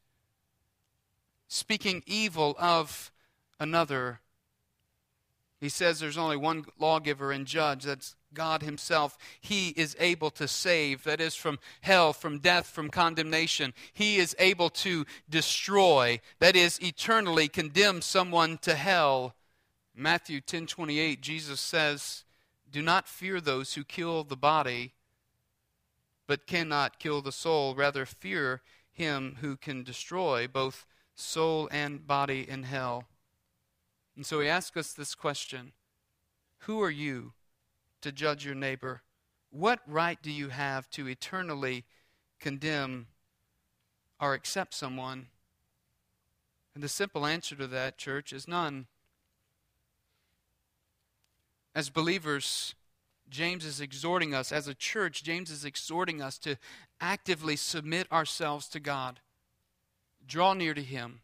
[1.47, 3.11] speaking evil of
[3.59, 4.19] another.
[5.59, 9.17] He says there's only one lawgiver and judge, that's God Himself.
[9.39, 13.73] He is able to save, that is, from hell, from death, from condemnation.
[13.93, 19.36] He is able to destroy, that is, eternally condemn someone to hell.
[19.93, 22.23] Matthew 10:28 Jesus says,
[22.69, 24.93] "Do not fear those who kill the body
[26.25, 30.85] but cannot kill the soul, rather fear him who can destroy both
[31.15, 33.07] soul and body in hell."
[34.15, 35.73] And so he asks us this question,
[36.59, 37.33] who are you
[38.01, 39.03] to judge your neighbor?
[39.49, 41.85] What right do you have to eternally
[42.39, 43.07] condemn
[44.19, 45.27] or accept someone?
[46.73, 48.87] And the simple answer to that, church, is none.
[51.76, 52.76] As believers,
[53.30, 56.57] James is exhorting us, as a church, James is exhorting us to
[57.01, 59.19] actively submit ourselves to God,
[60.28, 61.21] draw near to Him,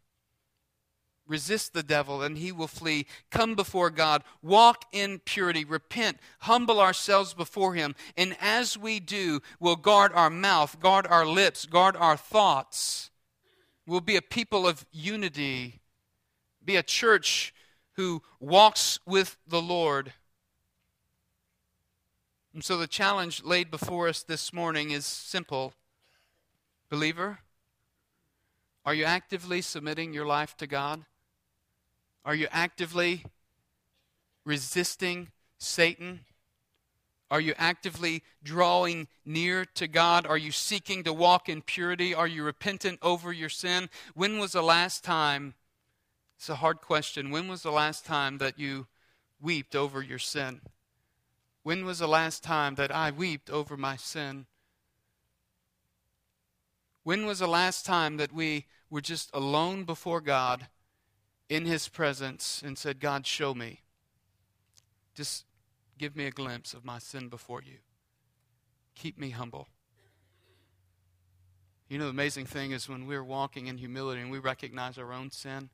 [1.27, 3.05] resist the devil, and he will flee.
[3.29, 9.41] Come before God, walk in purity, repent, humble ourselves before Him, and as we do,
[9.59, 13.11] we'll guard our mouth, guard our lips, guard our thoughts.
[13.85, 15.81] We'll be a people of unity,
[16.65, 17.53] be a church
[17.93, 20.13] who walks with the Lord.
[22.53, 25.73] And so the challenge laid before us this morning is simple.
[26.89, 27.39] Believer,
[28.85, 31.05] are you actively submitting your life to God?
[32.25, 33.23] Are you actively
[34.45, 35.29] resisting
[35.59, 36.21] Satan?
[37.29, 40.25] Are you actively drawing near to God?
[40.25, 42.15] Are you seeking to walk in purity?
[42.15, 43.89] Are you repentant over your sin?
[44.15, 45.53] When was the last time?
[46.37, 47.29] It's a hard question.
[47.29, 48.87] When was the last time that you
[49.39, 50.61] wept over your sin?
[51.69, 54.47] When was the last time that I wept over my sin?
[57.03, 60.65] When was the last time that we were just alone before God
[61.47, 63.81] in His presence and said, God, show me?
[65.13, 65.45] Just
[65.99, 67.77] give me a glimpse of my sin before you.
[68.95, 69.67] Keep me humble.
[71.87, 75.13] You know, the amazing thing is when we're walking in humility and we recognize our
[75.13, 75.69] own sin,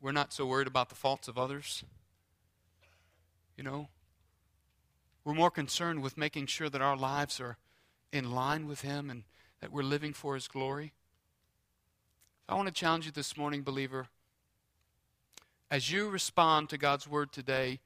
[0.00, 1.84] we're not so worried about the faults of others.
[3.56, 3.90] You know,
[5.26, 7.56] we're more concerned with making sure that our lives are
[8.12, 9.24] in line with Him and
[9.60, 10.92] that we're living for His glory.
[12.48, 14.06] I want to challenge you this morning, believer,
[15.68, 17.80] as you respond to God's word today,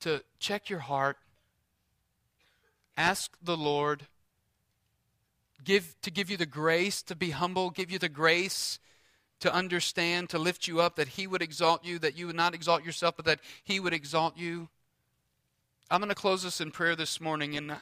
[0.00, 1.18] to check your heart,
[2.96, 4.08] ask the Lord
[5.62, 8.80] give, to give you the grace to be humble, give you the grace
[9.38, 12.54] to understand, to lift you up, that He would exalt you, that you would not
[12.54, 14.68] exalt yourself, but that He would exalt you.
[15.92, 17.74] I'm going to close this in prayer this morning, and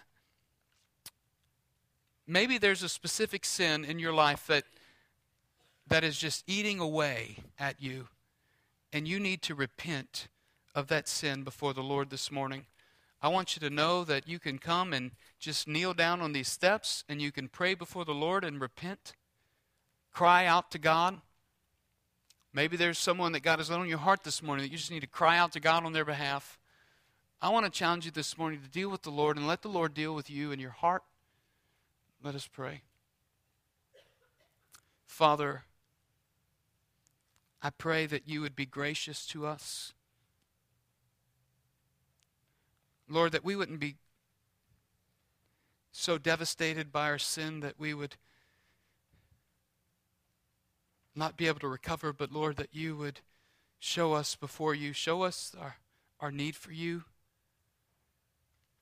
[2.27, 4.65] maybe there's a specific sin in your life that
[5.89, 8.09] that is just eating away at you,
[8.95, 10.29] and you need to repent
[10.75, 12.65] of that sin before the Lord this morning.
[13.21, 16.49] I want you to know that you can come and just kneel down on these
[16.49, 19.13] steps and you can pray before the Lord and repent.
[20.13, 21.21] Cry out to God.
[22.55, 24.91] Maybe there's someone that God has laid on your heart this morning that you just
[24.91, 26.59] need to cry out to God on their behalf.
[27.41, 29.69] I want to challenge you this morning to deal with the Lord and let the
[29.69, 31.05] Lord deal with you in your heart.
[32.23, 32.83] Let us pray.
[35.07, 35.63] Father,
[37.63, 39.93] I pray that you would be gracious to us.
[43.09, 43.95] Lord, that we wouldn't be
[45.93, 48.17] so devastated by our sin that we would
[51.15, 53.21] not be able to recover, but Lord, that you would
[53.79, 55.77] show us before you, show us our,
[56.21, 57.05] our need for you.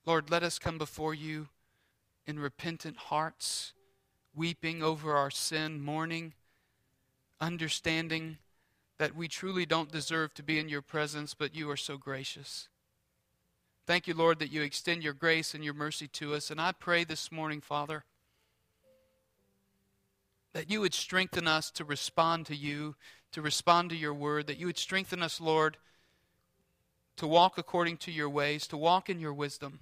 [0.06, 1.48] Lord, let us come before you
[2.26, 3.72] in repentant hearts,
[4.34, 6.32] weeping over our sin, mourning,
[7.40, 8.38] understanding
[8.98, 12.68] that we truly don't deserve to be in your presence, but you are so gracious.
[13.84, 16.50] Thank you, Lord, that you extend your grace and your mercy to us.
[16.50, 18.04] And I pray this morning, Father,
[20.52, 22.94] that you would strengthen us to respond to you,
[23.32, 25.76] to respond to your word, that you would strengthen us, Lord,
[27.16, 29.80] to walk according to your ways, to walk in your wisdom.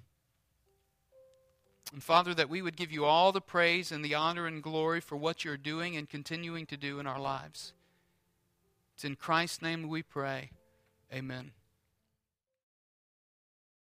[1.93, 4.99] And Father, that we would give you all the praise and the honor and glory
[4.99, 7.73] for what you're doing and continuing to do in our lives.
[8.95, 10.49] It's in Christ's name we pray.
[11.13, 11.51] Amen.